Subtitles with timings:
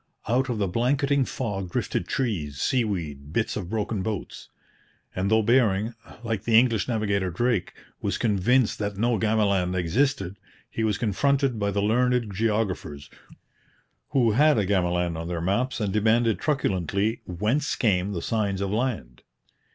[0.27, 4.49] Out of the blanketing fog drifted trees, seaweed, bits of broken boats.
[5.15, 5.93] And though Bering,
[6.23, 10.39] like the English navigator Drake, was convinced that no Gamaland existed,
[10.71, 13.11] he was confronted by the learned geographers,
[14.09, 18.71] who had a Gamaland on their maps and demanded truculently, whence came the signs of
[18.71, 19.21] land?